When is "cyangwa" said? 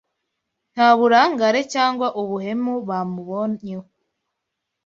1.73-2.07